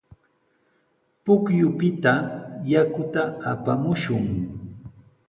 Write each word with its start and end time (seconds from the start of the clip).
Pukyupita 1.23 2.13
yakuta 2.71 3.21
apamushun. 3.51 4.25